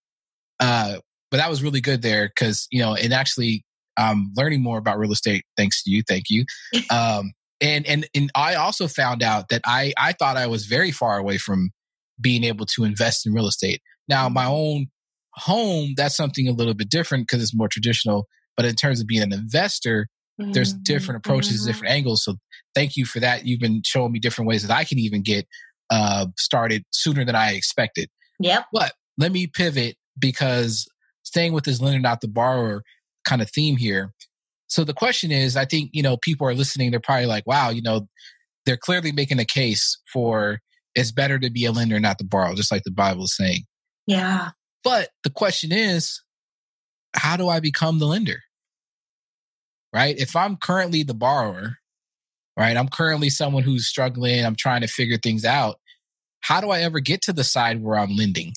[0.58, 0.96] Uh
[1.30, 3.64] but that was really good there because you know and actually
[3.96, 6.44] i'm learning more about real estate thanks to you thank you.
[6.90, 10.90] Um and and and i also found out that i i thought i was very
[10.90, 11.70] far away from
[12.20, 13.80] being able to invest in real estate.
[14.08, 14.88] Now my own
[15.34, 18.26] Home, that's something a little bit different because it's more traditional.
[18.56, 20.08] But in terms of being an investor,
[20.40, 20.52] mm-hmm.
[20.52, 21.66] there's different approaches, mm-hmm.
[21.66, 22.24] different angles.
[22.24, 22.36] So
[22.74, 23.46] thank you for that.
[23.46, 25.46] You've been showing me different ways that I can even get
[25.90, 28.08] uh, started sooner than I expected.
[28.38, 28.66] Yep.
[28.72, 30.88] But let me pivot because
[31.24, 32.82] staying with this lender, not the borrower
[33.24, 34.12] kind of theme here.
[34.68, 36.90] So the question is, I think, you know, people are listening.
[36.90, 38.08] They're probably like, wow, you know,
[38.66, 40.60] they're clearly making a case for
[40.94, 43.62] it's better to be a lender, not to borrow, just like the Bible is saying.
[44.06, 44.50] Yeah.
[44.84, 46.22] But the question is,
[47.14, 48.40] how do I become the lender?
[49.92, 50.16] Right?
[50.18, 51.78] If I'm currently the borrower,
[52.56, 52.76] right?
[52.76, 55.76] I'm currently someone who's struggling, I'm trying to figure things out.
[56.40, 58.52] How do I ever get to the side where I'm lending?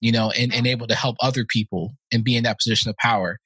[0.00, 2.96] You know, and, and able to help other people and be in that position of
[2.96, 3.38] power.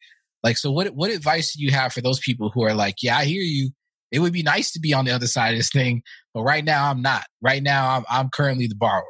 [0.43, 3.17] Like, so what what advice do you have for those people who are like, yeah,
[3.17, 3.71] I hear you.
[4.11, 6.03] It would be nice to be on the other side of this thing,
[6.35, 7.25] but right now I'm not.
[7.41, 9.05] Right now I'm I'm currently the borrower.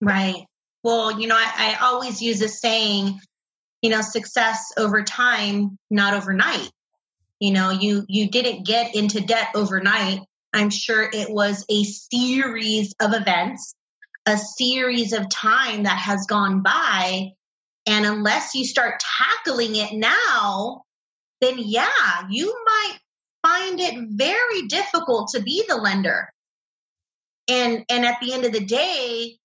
[0.00, 0.44] Right.
[0.84, 3.20] Well, you know, I, I always use a saying,
[3.82, 6.70] you know, success over time, not overnight.
[7.40, 10.20] You know, you you didn't get into debt overnight.
[10.52, 13.74] I'm sure it was a series of events,
[14.26, 17.32] a series of time that has gone by
[17.88, 20.82] and unless you start tackling it now,
[21.40, 21.88] then yeah,
[22.28, 22.98] you might
[23.42, 26.28] find it very difficult to be the lender.
[27.48, 29.38] And and at the end of the day,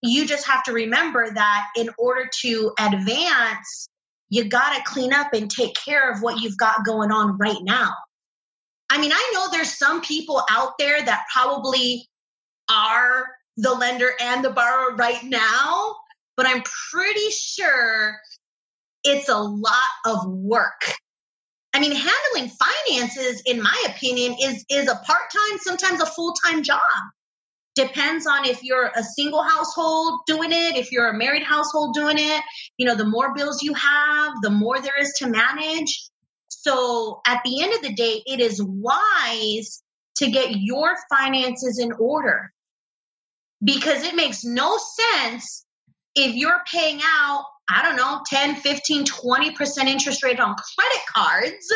[0.00, 3.88] you just have to remember that in order to advance,
[4.28, 7.62] you got to clean up and take care of what you've got going on right
[7.62, 7.94] now.
[8.90, 12.08] I mean, I know there's some people out there that probably
[12.70, 15.96] are the lender and the borrower right now,
[16.36, 16.62] but I'm
[16.92, 18.16] pretty sure
[19.02, 19.72] it's a lot
[20.04, 20.92] of work.
[21.72, 22.50] I mean, handling
[22.88, 26.80] finances, in my opinion, is is a part time, sometimes a full time job.
[27.76, 32.16] Depends on if you're a single household doing it, if you're a married household doing
[32.18, 32.42] it.
[32.78, 36.08] You know, the more bills you have, the more there is to manage.
[36.48, 39.82] So at the end of the day, it is wise
[40.16, 42.50] to get your finances in order
[43.62, 44.78] because it makes no
[45.12, 45.66] sense
[46.14, 51.66] if you're paying out, I don't know, 10, 15, 20% interest rate on credit cards,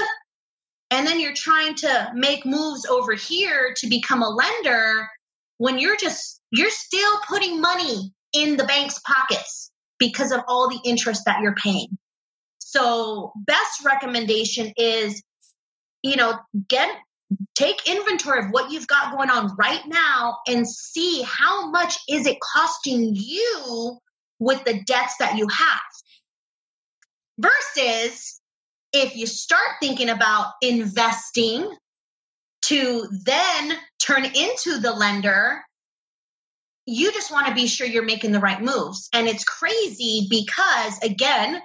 [0.91, 5.09] and then you're trying to make moves over here to become a lender
[5.61, 10.81] when you're just, you're still putting money in the bank's pockets because of all the
[10.89, 11.99] interest that you're paying.
[12.61, 15.23] So, best recommendation is,
[16.03, 16.89] you know, get
[17.55, 22.27] take inventory of what you've got going on right now and see how much is
[22.27, 23.99] it costing you
[24.39, 25.81] with the debts that you have.
[27.39, 28.41] Versus
[28.95, 31.71] if you start thinking about investing
[32.71, 35.61] to then turn into the lender,
[36.87, 39.09] you just want to be sure you're making the right moves.
[39.13, 41.61] And it's crazy because, again,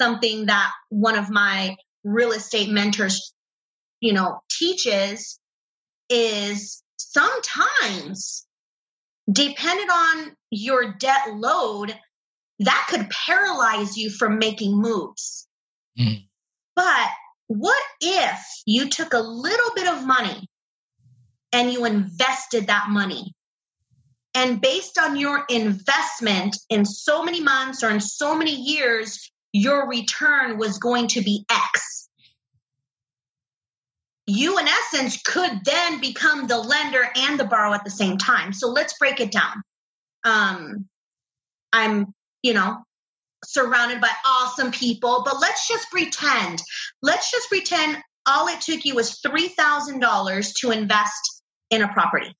[0.00, 3.34] something that one of my real estate mentors,
[4.00, 5.38] you know, teaches
[6.08, 8.46] is sometimes
[9.30, 11.94] depending on your debt load,
[12.60, 15.46] that could paralyze you from making moves.
[15.98, 16.26] Mm.
[16.74, 17.08] But
[17.48, 20.48] what if you took a little bit of money
[21.52, 23.32] and you invested that money?
[24.34, 29.88] And based on your investment in so many months or in so many years, your
[29.88, 32.08] return was going to be X.
[34.26, 38.52] You, in essence, could then become the lender and the borrower at the same time.
[38.52, 39.62] So let's break it down.
[40.24, 40.86] Um,
[41.72, 42.12] I'm
[42.46, 42.84] you know,
[43.44, 45.22] surrounded by awesome people.
[45.24, 46.62] But let's just pretend,
[47.02, 52.34] let's just pretend all it took you was $3,000 to invest in a property.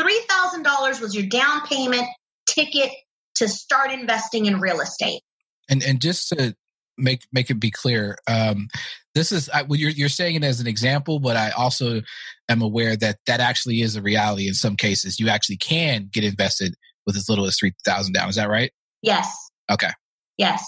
[0.00, 2.06] $3,000 was your down payment
[2.48, 2.90] ticket
[3.36, 5.22] to start investing in real estate.
[5.68, 6.54] And and just to
[6.96, 8.68] make make it be clear, um,
[9.14, 12.00] this is I, well, you're you're saying it as an example, but I also
[12.48, 15.20] am aware that that actually is a reality in some cases.
[15.20, 16.74] You actually can get invested
[17.06, 18.28] with as little as three thousand down.
[18.28, 18.72] Is that right?
[19.02, 19.47] Yes.
[19.70, 19.90] Okay.
[20.36, 20.64] Yes,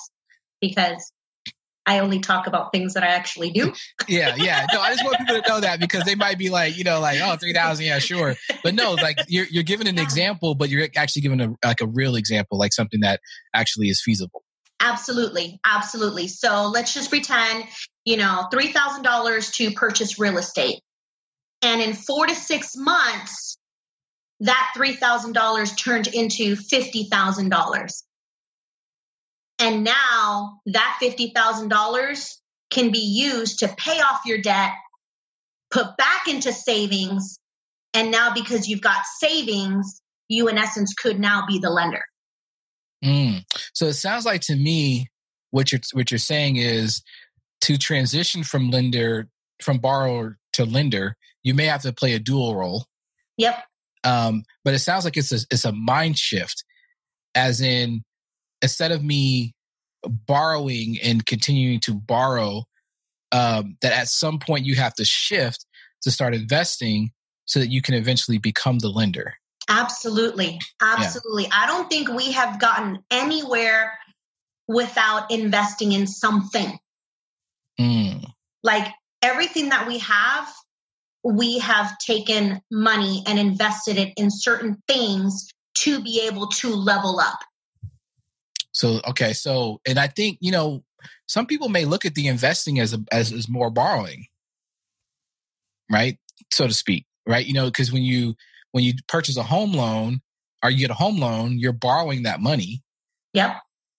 [0.61, 1.13] because
[1.87, 3.73] I only talk about things that I actually do.
[4.09, 4.67] yeah, yeah.
[4.73, 7.01] No, I just want people to know that because they might be like, you know,
[7.01, 8.37] like, oh, 3000, yeah, sure.
[8.63, 11.87] But no, like you're you're giving an example, but you're actually giving a like a
[11.87, 13.21] real example, like something that
[13.55, 14.43] actually is feasible.
[14.81, 15.61] Absolutely.
[15.65, 16.29] Absolutely.
[16.29, 17.65] So let's just pretend,
[18.05, 20.81] you know, $3,000 to purchase real estate.
[21.61, 23.59] And in 4 to 6 months,
[24.41, 28.03] that $3,000 turned into $50,000.
[29.61, 32.37] And now that $50,000
[32.71, 34.73] can be used to pay off your debt,
[35.71, 37.39] put back into savings.
[37.93, 42.03] And now, because you've got savings, you in essence could now be the lender.
[43.05, 43.45] Mm.
[43.75, 45.09] So it sounds like to me,
[45.51, 47.03] what you're what you're saying is
[47.63, 49.29] to transition from lender
[49.61, 52.87] from borrower to lender, you may have to play a dual role.
[53.37, 53.63] Yep.
[54.05, 56.65] Um, but it sounds like it's a it's a mind shift,
[57.35, 58.03] as in
[58.63, 59.55] instead of me
[60.05, 62.65] borrowing and continuing to borrow,
[63.33, 65.67] um, that at some point you have to shift
[66.03, 67.11] to start investing
[67.45, 69.35] so that you can eventually become the lender.
[69.69, 70.59] Absolutely.
[70.81, 71.45] Absolutely.
[71.45, 71.51] Yeah.
[71.53, 73.93] I don't think we have gotten anywhere
[74.67, 76.79] without investing in something.
[77.79, 78.25] Mm.
[78.63, 78.87] Like
[79.23, 80.49] everything that we have,
[81.25, 87.21] we have taken money and invested it in certain things to be able to level
[87.21, 87.39] up.
[88.81, 90.83] So okay, so and I think you know
[91.29, 94.25] some people may look at the investing as a, as, as more borrowing,
[95.93, 96.19] right,
[96.51, 97.45] so to speak, right?
[97.45, 98.37] You know, because when you
[98.73, 100.23] when you purchase a home loan
[100.65, 102.83] or you get a home loan, you're borrowing that money.
[103.35, 103.57] Yep.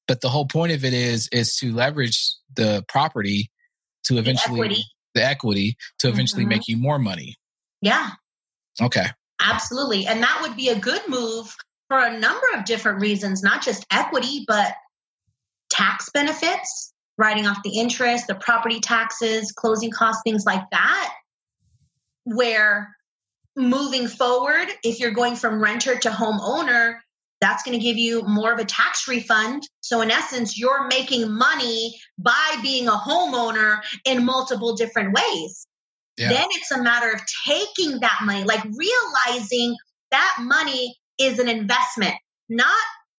[0.08, 2.20] But the whole point of it is is to leverage
[2.56, 3.52] the property
[4.06, 6.50] to eventually the equity, the equity to eventually mm-hmm.
[6.50, 7.36] make you more money.
[7.84, 8.10] Yeah.
[8.82, 9.06] Okay.
[9.40, 10.08] Absolutely.
[10.08, 11.56] And that would be a good move
[11.92, 14.76] for a number of different reasons, not just equity, but
[15.70, 21.14] tax benefits, writing off the interest, the property taxes, closing costs, things like that.
[22.24, 22.96] Where
[23.58, 27.00] moving forward, if you're going from renter to homeowner,
[27.42, 29.68] that's going to give you more of a tax refund.
[29.82, 35.68] So, in essence, you're making money by being a homeowner in multiple different ways.
[36.16, 36.30] Yeah.
[36.30, 39.76] Then it's a matter of taking that money, like realizing
[40.12, 42.16] that money is an investment,
[42.50, 42.68] not,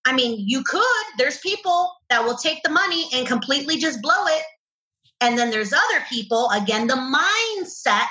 [0.05, 0.83] I mean, you could,
[1.19, 4.43] there's people that will take the money and completely just blow it.
[5.21, 8.09] And then there's other people, again, the mindset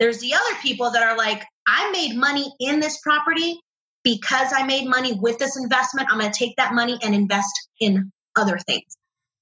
[0.00, 3.60] there's the other people that are like, I made money in this property
[4.02, 6.08] because I made money with this investment.
[6.10, 8.96] I'm going to take that money and invest in other things.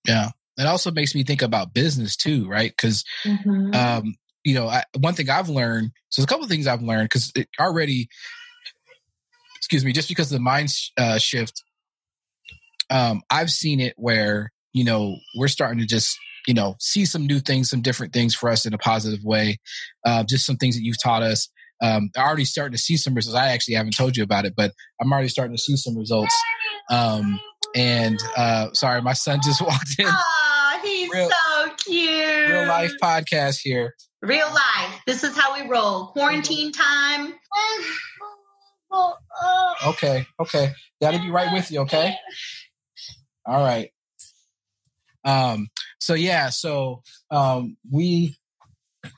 [0.06, 0.30] Yeah.
[0.58, 2.70] It also makes me think about business too, right?
[2.70, 3.74] Because, mm-hmm.
[3.74, 6.82] um, you know, I, one thing I've learned, so there's a couple of things I've
[6.82, 8.08] learned because already,
[9.72, 11.62] excuse me, just because of the mind uh, shift,
[12.90, 17.26] um, I've seen it where, you know, we're starting to just you know, see some
[17.26, 19.58] new things, some different things for us in a positive way.
[20.04, 21.48] Uh, just some things that you've taught us.
[21.80, 23.38] Um, I'm already starting to see some results.
[23.38, 26.34] I actually haven't told you about it, but I'm already starting to see some results.
[26.90, 27.40] Um,
[27.74, 30.06] and uh, sorry, my son just walked in.
[30.08, 32.50] Oh, he's real, so cute.
[32.50, 33.94] Real life podcast here.
[34.20, 35.00] Real life.
[35.06, 36.08] This is how we roll.
[36.08, 37.34] Quarantine time.
[39.86, 40.72] Okay, okay.
[41.00, 42.14] Daddy be right with you, okay?
[43.46, 43.90] All right.
[45.24, 45.68] Um,
[46.00, 48.38] so yeah, so um, we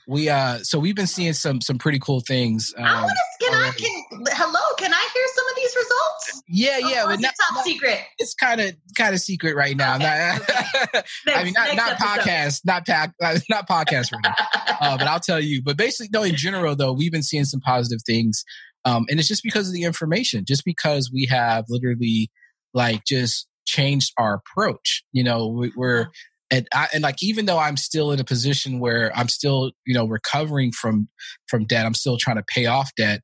[0.07, 2.73] we uh so we've been seeing some some pretty cool things.
[2.77, 6.43] Um, I want to can I can hello can I hear some of these results?
[6.47, 7.99] Yeah, yeah, oh, but not, top not, secret.
[8.17, 9.95] It's kind of kind of secret right now.
[9.95, 11.03] Okay, not, okay.
[11.35, 13.13] I mean, not not podcast, not pack,
[13.49, 14.35] not podcast right now.
[14.79, 15.61] uh, but I'll tell you.
[15.63, 16.23] But basically, no.
[16.23, 18.43] In general, though, we've been seeing some positive things,
[18.85, 20.45] um, and it's just because of the information.
[20.45, 22.29] Just because we have literally
[22.73, 25.03] like just changed our approach.
[25.11, 26.11] You know, we, are
[26.51, 29.93] and I, and like even though I'm still in a position where I'm still you
[29.93, 31.09] know recovering from
[31.47, 33.21] from debt, I'm still trying to pay off debt.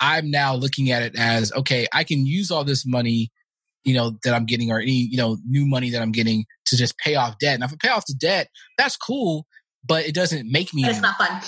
[0.00, 3.30] I'm now looking at it as okay, I can use all this money,
[3.84, 6.76] you know, that I'm getting or any you know new money that I'm getting to
[6.76, 7.58] just pay off debt.
[7.58, 9.46] Now, if I pay off the debt, that's cool,
[9.86, 10.84] but it doesn't make me.
[10.84, 11.40] It's not fun.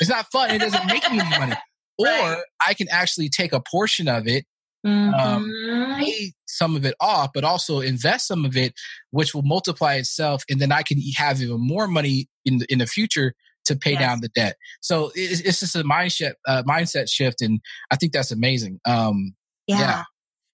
[0.00, 0.50] it's not fun.
[0.50, 1.56] It doesn't make me any money.
[2.02, 2.38] Right.
[2.38, 4.44] Or I can actually take a portion of it
[4.84, 5.70] um, mm-hmm.
[5.70, 8.74] Um, pay some of it off, but also invest some of it,
[9.10, 12.78] which will multiply itself, and then I can have even more money in the, in
[12.78, 13.34] the future
[13.66, 14.00] to pay yes.
[14.00, 14.56] down the debt.
[14.80, 17.60] So it's, it's just a mindset uh, mindset shift, and
[17.90, 18.80] I think that's amazing.
[18.84, 19.34] Um,
[19.66, 19.78] yeah.
[19.78, 20.02] yeah.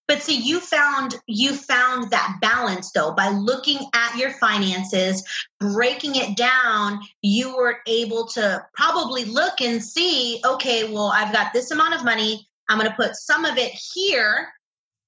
[0.08, 5.22] But see, you found you found that balance though by looking at your finances,
[5.60, 7.00] breaking it down.
[7.22, 12.04] You were able to probably look and see, okay, well, I've got this amount of
[12.04, 14.48] money I'm going to put some of it here,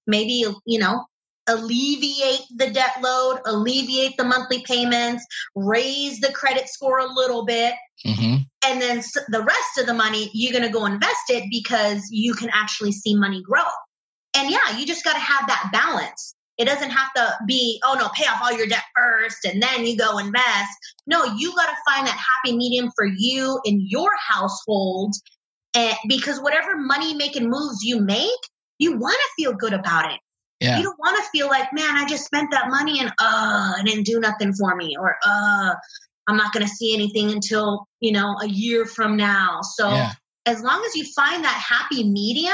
[0.06, 1.04] maybe, you know,
[1.46, 7.74] alleviate the debt load, alleviate the monthly payments, raise the credit score a little bit.
[8.06, 8.36] Mm-hmm.
[8.64, 12.34] And then the rest of the money, you're going to go invest it because you
[12.34, 13.62] can actually see money grow.
[14.34, 16.34] And yeah, you just got to have that balance.
[16.58, 19.86] It doesn't have to be, oh no, pay off all your debt first and then
[19.86, 20.70] you go invest.
[21.06, 25.14] No, you got to find that happy medium for you in your household
[25.74, 28.30] and because whatever money making moves you make,
[28.78, 30.18] you want to feel good about it.
[30.60, 30.76] Yeah.
[30.76, 33.86] You don't want to feel like, man, I just spent that money and uh, it
[33.86, 35.74] didn't do nothing for me, or uh,
[36.26, 39.60] I'm not going to see anything until you know a year from now.
[39.62, 40.12] So yeah.
[40.44, 42.52] as long as you find that happy medium,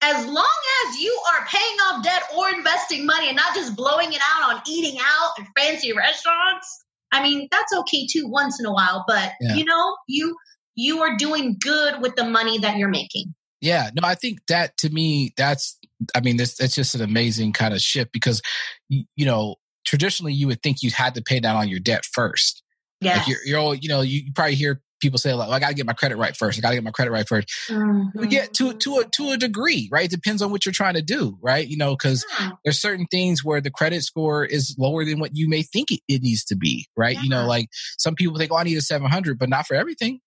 [0.00, 4.12] as long as you are paying off debt or investing money and not just blowing
[4.12, 8.66] it out on eating out and fancy restaurants, I mean, that's okay too once in
[8.66, 9.54] a while, but yeah.
[9.54, 10.36] you know, you
[10.74, 13.34] you are doing good with the money that you're making.
[13.60, 15.76] Yeah, no, I think that to me, that's,
[16.14, 18.40] I mean, this, it's just an amazing kind of shift because,
[18.88, 22.62] you know, traditionally you would think you had to pay down on your debt first.
[23.00, 23.16] Yeah.
[23.16, 25.68] Like you're, you're all, you know, you probably hear people say like, well, I got
[25.68, 26.58] to get my credit right first.
[26.58, 28.18] I got to get my credit right 1st mm-hmm.
[28.18, 30.04] We get to to a to a degree, right?
[30.04, 31.66] It depends on what you're trying to do, right?
[31.66, 32.50] You know, because yeah.
[32.64, 36.00] there's certain things where the credit score is lower than what you may think it,
[36.08, 37.16] it needs to be, right?
[37.16, 37.22] Yeah.
[37.22, 37.68] You know, like
[37.98, 40.20] some people think, oh, I need a 700, but not for everything,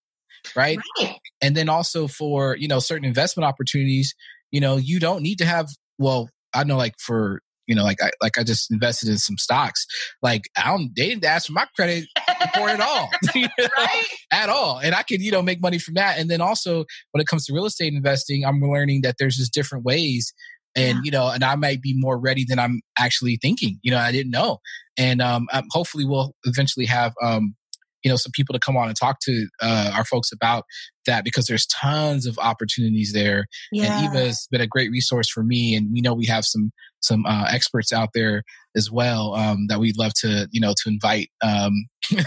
[0.55, 0.79] right?
[0.99, 1.15] right?
[1.41, 4.13] And then also for you know certain investment opportunities,
[4.51, 5.69] you know, you don't need to have.
[5.97, 9.37] Well, I know, like for you know, like I like I just invested in some
[9.37, 9.85] stocks.
[10.21, 12.05] Like I don't they didn't ask for my credit
[12.45, 13.09] report at all.
[13.35, 14.05] you know, right?
[14.31, 14.79] At all.
[14.79, 16.19] And I could, you know, make money from that.
[16.19, 19.53] And then also when it comes to real estate investing, I'm learning that there's just
[19.53, 20.33] different ways
[20.75, 21.01] and yeah.
[21.03, 24.11] you know and i might be more ready than i'm actually thinking you know i
[24.11, 24.59] didn't know
[24.97, 27.55] and um, um hopefully we'll eventually have um
[28.03, 30.65] you know some people to come on and talk to uh, our folks about
[31.05, 33.99] that because there's tons of opportunities there yeah.
[33.99, 36.71] and eva has been a great resource for me and we know we have some
[37.01, 38.43] some uh, experts out there
[38.75, 41.29] as well um, that we'd love to you know to invite.
[41.41, 41.87] Um,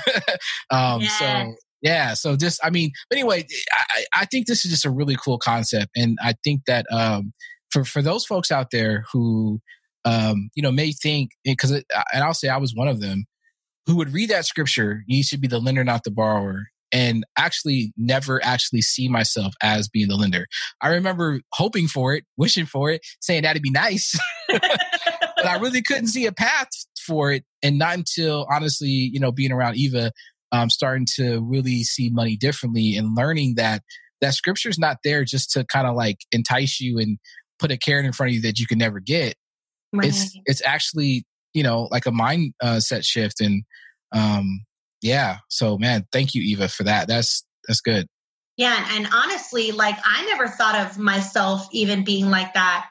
[0.71, 1.19] um, yes.
[1.19, 4.91] So yeah, so just I mean, but anyway, I, I think this is just a
[4.91, 7.33] really cool concept, and I think that um,
[7.71, 9.61] for for those folks out there who
[10.05, 11.85] um, you know may think because and
[12.15, 13.27] I'll say I was one of them
[13.87, 15.03] who would read that scripture.
[15.07, 19.89] You should be the lender, not the borrower, and actually never actually see myself as
[19.89, 20.47] being the lender.
[20.81, 24.17] I remember hoping for it, wishing for it, saying that'd be nice.
[24.49, 26.69] but I really couldn't see a path
[27.05, 27.45] for it.
[27.63, 30.13] And not until honestly, you know, being around Eva,
[30.53, 33.83] um, starting to really see money differently and learning that
[34.21, 37.19] that scripture's not there just to kind of like entice you and
[37.59, 39.35] put a carrot in front of you that you can never get.
[39.93, 40.09] Right.
[40.09, 41.25] It's it's actually
[41.55, 43.65] you know like a mind uh, set shift and
[44.13, 44.65] um
[45.05, 45.37] yeah.
[45.49, 47.07] So man, thank you Eva for that.
[47.07, 48.07] That's that's good.
[48.57, 52.91] Yeah, and honestly, like I never thought of myself even being like that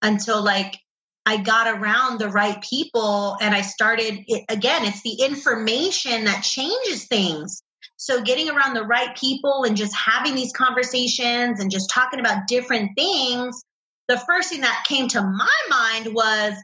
[0.00, 0.78] until like
[1.26, 6.42] I got around the right people and I started it, again, it's the information that
[6.42, 7.62] changes things.
[7.96, 12.46] So getting around the right people and just having these conversations and just talking about
[12.48, 13.62] different things,
[14.08, 16.54] the first thing that came to my mind was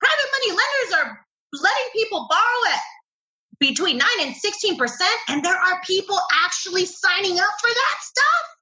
[0.00, 1.20] private money lenders are
[1.52, 2.80] letting people borrow at
[3.62, 4.90] between 9 and 16%
[5.28, 8.56] and there are people actually signing up for that stuff.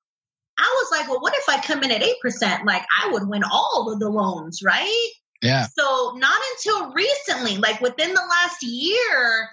[0.59, 2.67] I was like, well, what if I come in at 8%?
[2.67, 5.09] Like I would win all of the loans, right?
[5.41, 5.67] Yeah.
[5.77, 9.49] So not until recently, like within the last year,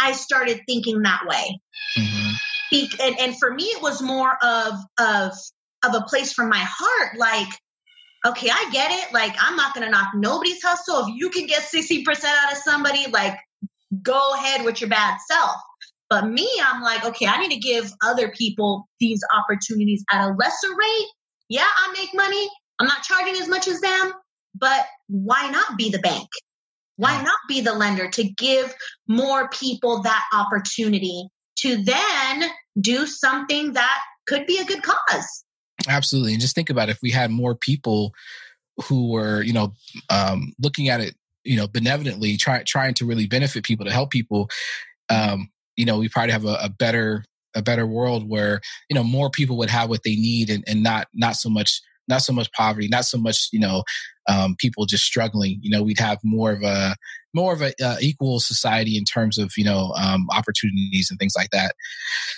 [0.00, 1.60] I started thinking that way.
[1.98, 2.32] Mm-hmm.
[2.70, 5.32] Be- and, and for me, it was more of of
[5.84, 7.48] of a place from my heart, like,
[8.26, 9.12] okay, I get it.
[9.12, 11.06] Like, I'm not going to knock nobody's hustle.
[11.06, 13.38] If you can get 60% out of somebody, like,
[14.02, 15.56] go ahead with your bad self.
[16.10, 20.34] But me, I'm like, okay, I need to give other people these opportunities at a
[20.34, 21.06] lesser rate.
[21.48, 22.48] Yeah, I make money.
[22.78, 24.12] I'm not charging as much as them,
[24.54, 26.28] but why not be the bank?
[26.96, 28.74] Why not be the lender to give
[29.06, 31.28] more people that opportunity
[31.60, 32.44] to then
[32.80, 35.44] do something that could be a good cause?
[35.86, 36.32] Absolutely.
[36.32, 38.12] And just think about it, if we had more people
[38.84, 39.74] who were, you know,
[40.10, 41.14] um, looking at it,
[41.48, 44.48] you know, benevolently, try, trying to really benefit people, to help people,
[45.08, 47.24] um, you know, we probably have a, a better
[47.54, 50.82] a better world where you know more people would have what they need and, and
[50.82, 53.82] not not so much not so much poverty, not so much you know
[54.28, 55.58] um, people just struggling.
[55.62, 56.94] You know, we'd have more of a
[57.34, 61.34] more of a uh, equal society in terms of you know um, opportunities and things
[61.36, 61.74] like that.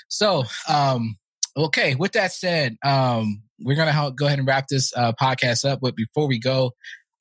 [0.09, 1.17] So, um,
[1.57, 1.95] okay.
[1.95, 5.81] With that said, um, we're gonna go ahead and wrap this uh, podcast up.
[5.83, 6.73] But before we go,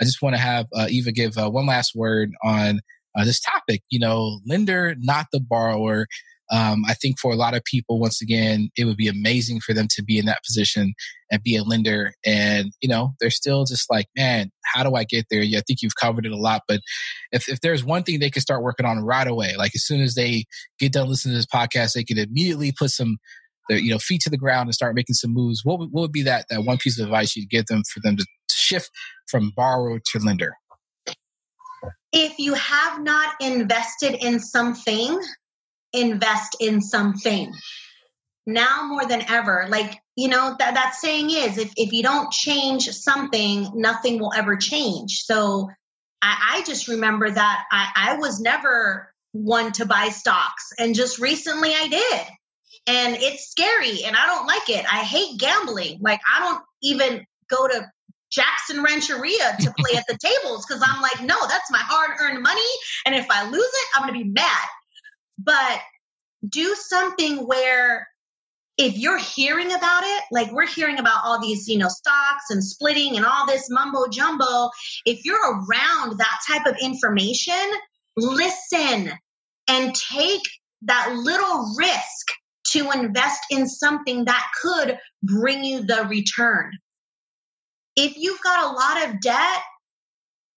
[0.02, 2.82] I just want to have uh, Eva give uh, one last word on
[3.18, 3.82] uh, this topic.
[3.90, 6.08] You know, lender, not the borrower.
[6.52, 9.74] Um, I think for a lot of people, once again, it would be amazing for
[9.76, 10.94] them to be in that position
[11.30, 12.14] and be a lender.
[12.26, 15.44] And, you know, they're still just like, man, how do I get there?
[15.44, 16.64] Yeah, I think you've covered it a lot.
[16.68, 16.80] But
[17.32, 20.02] if, if there's one thing they could start working on right away, like as soon
[20.02, 20.46] as they
[20.80, 23.18] get done listening to this podcast, they could immediately put some,
[23.70, 25.64] their, you know, feet to the ground and start making some moves.
[25.64, 28.02] What would, what would be that, that one piece of advice you'd give them for
[28.02, 28.92] them to, shift
[29.28, 30.54] from borrower to lender?
[32.12, 35.20] If you have not invested in something,
[35.94, 37.54] invest in something
[38.46, 42.32] now more than ever like you know that that saying is if, if you don't
[42.32, 45.70] change something nothing will ever change so
[46.22, 51.20] i, I just remember that I, I was never one to buy stocks and just
[51.20, 52.28] recently i did
[52.88, 57.26] and it's scary and i don't like it i hate gambling like i don't even
[57.50, 57.86] go to
[58.32, 62.44] Jackson Rancheria to play at the tables because I'm like, no, that's my hard earned
[62.44, 62.62] money.
[63.06, 64.68] And if I lose it, I'm going to be mad.
[65.40, 65.80] But
[66.48, 68.08] do something where
[68.78, 72.64] if you're hearing about it, like we're hearing about all these, you know, stocks and
[72.64, 74.70] splitting and all this mumbo jumbo,
[75.06, 77.54] if you're around that type of information,
[78.16, 79.12] listen
[79.68, 80.42] and take
[80.84, 82.28] that little risk
[82.68, 86.72] to invest in something that could bring you the return.
[87.96, 89.64] If you've got a lot of debt,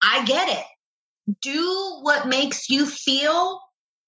[0.03, 1.37] I get it.
[1.41, 3.61] Do what makes you feel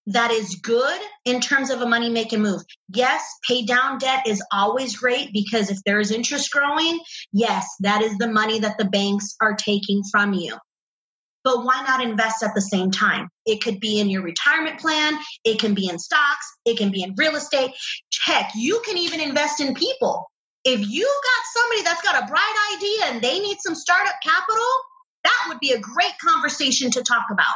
[0.07, 2.62] that is good in terms of a money making move.
[2.92, 7.01] Yes, pay down debt is always great because if there is interest growing,
[7.32, 10.57] yes, that is the money that the banks are taking from you.
[11.45, 13.28] But why not invest at the same time?
[13.45, 17.03] It could be in your retirement plan, it can be in stocks, it can be
[17.03, 17.72] in real estate.
[18.24, 20.30] Heck, you can even invest in people.
[20.64, 24.64] If you've got somebody that's got a bright idea and they need some startup capital,
[25.24, 27.55] that would be a great conversation to talk about.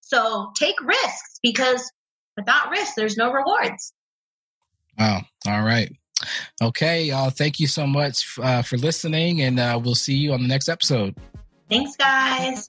[0.00, 1.90] So take risks because
[2.36, 3.94] without risk, there's no rewards.
[4.98, 5.22] Wow.
[5.46, 5.90] All right.
[6.60, 7.30] Okay, y'all.
[7.30, 10.68] Thank you so much uh, for listening, and uh, we'll see you on the next
[10.68, 11.14] episode.
[11.70, 12.68] Thanks, guys.